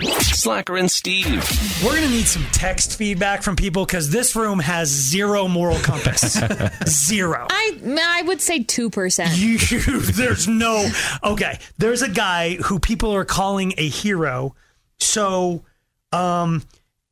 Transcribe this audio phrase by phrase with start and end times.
[0.00, 1.42] Slacker and Steve.
[1.82, 5.78] We're going to need some text feedback from people because this room has zero moral
[5.78, 6.38] compass.
[6.86, 7.46] zero.
[7.48, 9.36] I I would say two percent.
[9.36, 9.58] You,
[10.00, 10.88] there's no.
[11.22, 14.54] Okay, there's a guy who people are calling a hero.
[14.98, 15.64] So,
[16.12, 16.62] um,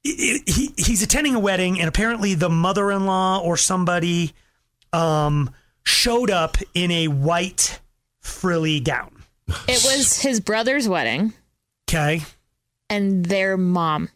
[0.03, 4.33] he, he he's attending a wedding, and apparently the mother-in-law or somebody,
[4.93, 5.51] um,
[5.85, 7.81] showed up in a white
[8.21, 9.23] frilly gown.
[9.69, 11.35] It was his brother's wedding
[11.93, 12.23] Okay,
[12.93, 14.09] and their mom.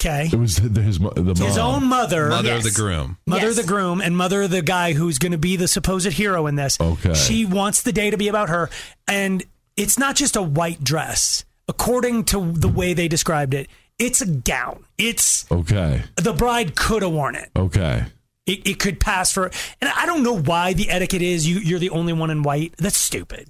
[0.00, 0.28] okay.
[0.32, 1.36] It was the, his mo- the mom.
[1.36, 2.64] His own mother, Mother of Yes.
[2.64, 3.18] the groom.
[3.26, 3.64] mother of Yes.
[3.64, 6.56] the groom, and mother of the guy who's going to be the supposed hero in
[6.56, 6.78] this.
[6.80, 7.14] Okay.
[7.14, 8.68] She wants the day to be about her,
[9.08, 9.42] and
[9.76, 11.44] it's not just a white dress.
[11.68, 14.84] According to the way they described it, it's a gown.
[14.98, 16.02] It's Okay.
[16.16, 17.50] the bride could have worn it.
[17.56, 18.04] Okay.
[18.46, 19.50] It, it could pass for,
[19.80, 22.74] and I don't know why the etiquette is you you're the only one in white.
[22.78, 23.48] That's stupid.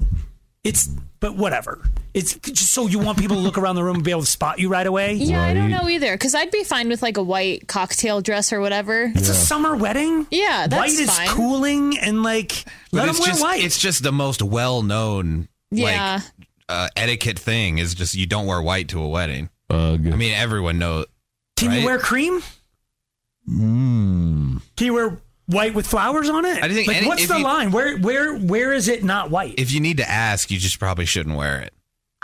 [0.65, 0.89] It's
[1.21, 1.81] but whatever.
[2.17, 4.27] It's just so you want people to look around the room and be able to
[4.27, 5.13] spot you right away.
[5.15, 8.55] Yeah, I don't know either because I'd be fine with like a white cocktail dress
[8.55, 9.13] or whatever.
[9.15, 10.27] It's a summer wedding.
[10.31, 13.63] Yeah, that's white is cooling and like let them it's wear just white.
[13.63, 16.21] it's just the most well known Yeah.
[16.23, 19.51] like uh, etiquette thing is just you don't wear white to a wedding.
[19.69, 21.05] Uh, I mean everyone knows.
[21.59, 21.85] Can you right?
[21.85, 22.41] wear cream?
[23.49, 26.63] mm, Can you wear white with flowers on it?
[26.63, 27.73] I think like, any- what's if the you- line?
[27.73, 29.55] Where where where is it not white?
[29.59, 31.73] If you need to ask, you just probably shouldn't wear it.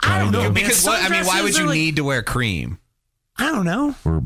[0.02, 0.50] I don't know.
[0.50, 2.78] Because what, I mean, why would you like- need to wear cream?
[3.36, 3.94] I don't know.
[4.04, 4.22] or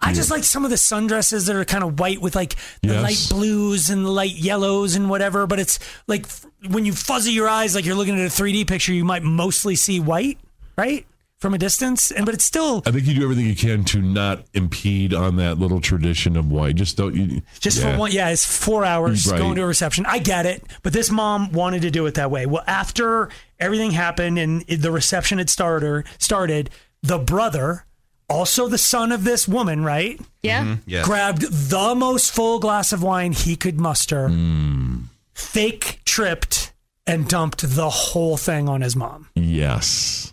[0.00, 2.88] I just like some of the sundresses that are kind of white with like the
[2.94, 3.02] Yes.
[3.02, 5.46] light blues and the light yellows and whatever.
[5.46, 8.64] But it's like f- when you fuzzy your eyes, like you're looking at a 3D
[8.66, 10.38] picture, you might mostly see white,
[10.76, 11.04] right,
[11.38, 12.10] from a distance.
[12.10, 15.36] And but it's still I think you do everything you can to not impede on
[15.36, 16.76] that little tradition of white.
[16.76, 17.92] Just don't you just yeah.
[17.92, 18.12] for one.
[18.12, 19.38] Yeah, it's four hours Right.
[19.38, 20.04] going to a reception.
[20.06, 22.46] I get it, but this mom wanted to do it that way.
[22.46, 23.28] Well, after
[23.58, 26.70] everything happened and the reception had started, started
[27.02, 27.84] the brother,
[28.28, 30.20] also the son of this woman, right?
[30.42, 30.62] yeah.
[30.62, 30.72] Mm-hmm.
[30.72, 30.90] Mm-hmm.
[30.90, 31.06] Yes.
[31.06, 35.04] grabbed the most full glass of wine he could muster, mm.
[35.32, 36.72] fake tripped,
[37.06, 39.28] and dumped the whole thing on his mom.
[39.34, 40.32] Yes.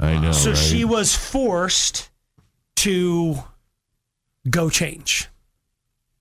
[0.00, 0.32] I know.
[0.32, 0.58] so right?
[0.58, 2.08] she was forced
[2.76, 3.36] to
[4.48, 5.28] go change.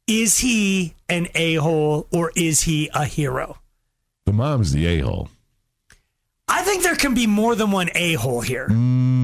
[0.07, 3.57] Is he an a hole or is he a hero?
[4.27, 5.29] the mom's the a hole.
[6.49, 8.67] I think there can be more than one a hole here.
[8.67, 9.16] Mm.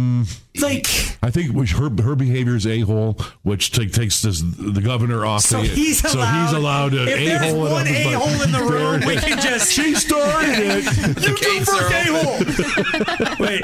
[0.63, 0.87] Like,
[1.21, 5.25] I think which her her behavior is a hole, which ta- takes this, the governor
[5.25, 5.41] off.
[5.41, 6.45] so the, he's so allowed.
[6.47, 7.61] he's allowed an If a there's hole.
[7.71, 9.71] one a hole in the room, we can just.
[9.73, 10.85] She started it.
[11.07, 13.35] You do gates first a hole.
[13.45, 13.61] Wait,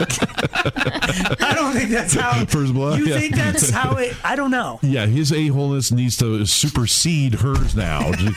[1.42, 2.46] I don't think that's how.
[2.50, 3.20] First blood, You yeah.
[3.20, 4.16] think that's how it?
[4.24, 4.80] I don't know.
[4.82, 8.12] Yeah, his a holeness needs to supersede hers now.
[8.12, 8.34] to,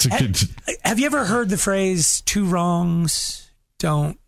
[0.00, 0.48] to, to,
[0.84, 4.18] Have you ever heard the phrase two wrongs don't?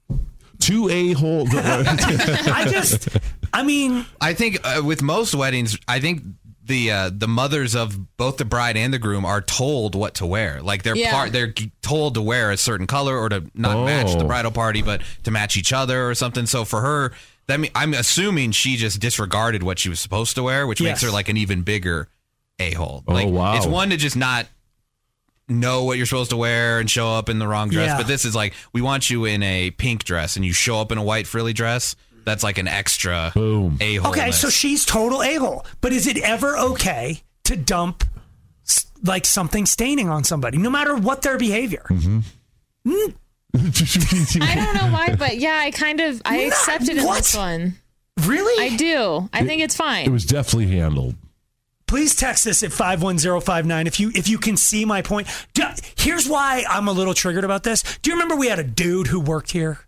[0.67, 1.47] Two a hole.
[1.53, 3.09] I just,
[3.53, 6.23] I mean, I think uh, with most weddings, I think
[6.65, 10.27] the uh, the mothers of both the bride and the groom are told what to
[10.27, 10.61] wear.
[10.63, 11.13] Like they're Yeah.
[11.13, 14.27] part, they're told to wear a certain color or to not match the Oh.
[14.27, 16.45] bridal party, but to match each other or something.
[16.47, 17.13] So for her,
[17.47, 21.03] that mean, I'm assuming she just disregarded what she was supposed to wear, which makes
[21.03, 22.09] her like an even bigger
[22.59, 23.05] a hole.
[23.07, 23.57] Oh, like, wow.
[23.57, 24.47] It's one to just not
[25.49, 27.89] know what you're supposed to wear and show up in the wrong dress.
[27.89, 27.97] Yeah.
[27.97, 30.91] But this is like we want you in a pink dress and you show up
[30.93, 31.97] in a white frilly dress.
[32.25, 33.79] That's like an extra Boom.
[33.81, 34.11] a hole.
[34.11, 35.65] okay, so she's total a hole.
[35.81, 38.03] But is it ever okay to dump
[39.05, 41.85] like something staining on somebody, no matter what their behavior?
[41.89, 42.21] mm-hmm
[43.59, 47.19] I don't know why, but yeah, I kind of I Not- accepted in what?
[47.19, 47.75] this one.
[48.23, 48.65] Really?
[48.73, 49.29] I do.
[49.33, 50.07] I think it's fine.
[50.07, 51.15] it was definitely handled.
[51.87, 55.29] Please text us at 51059 if you if you can see my point.
[55.55, 55.63] D-
[55.97, 57.83] Here's why I'm a little triggered about this.
[58.03, 59.81] Do you remember we had a dude who worked here?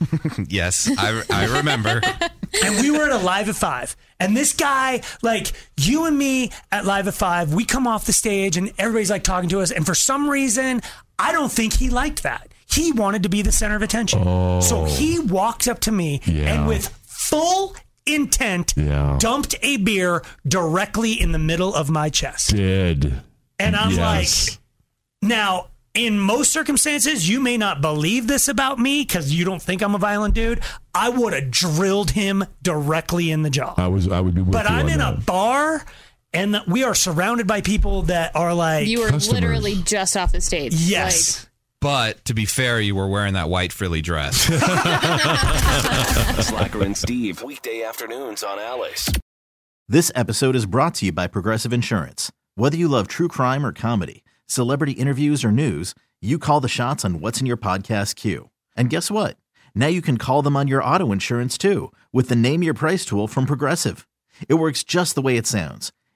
[0.48, 2.00] Yes, I, I remember.
[2.64, 6.50] and we were at a live at five and this guy like you and me
[6.72, 9.70] at live at five we come off the stage and everybody's like talking to us
[9.70, 10.82] and for some reason
[11.18, 14.60] i don't think he liked that he wanted to be the center of attention oh.
[14.60, 16.54] so he walked up to me Yeah.
[16.54, 17.74] and with full
[18.06, 19.16] intent Yeah.
[19.20, 23.20] dumped a beer directly in the middle of my chest Did.
[23.58, 24.48] and i'm Yes.
[24.50, 24.58] like
[25.22, 29.82] now in most circumstances, you may not believe this about me because you don't think
[29.82, 30.60] I'm a violent dude.
[30.94, 33.74] I would have drilled him directly in the jaw.
[33.76, 35.14] I was I would be but I'm in that.
[35.18, 35.84] a bar
[36.32, 39.42] and we are surrounded by people that are like, You were Customers.
[39.42, 40.72] literally just off the stage.
[40.72, 41.46] yes.
[41.82, 44.36] But to be fair, you were wearing that white frilly dress.
[46.46, 49.10] Slacker and Steve, weekday afternoons on Alice.
[49.88, 52.30] This episode is brought to you by Progressive Insurance.
[52.54, 57.04] Whether you love true crime or comedy, celebrity interviews or news, you call the shots
[57.04, 58.50] on what's in your podcast queue.
[58.76, 59.36] And guess what?
[59.74, 63.04] Now you can call them on your auto insurance too with the Name Your Price
[63.04, 64.06] tool from Progressive.
[64.48, 65.90] It works just the way it sounds.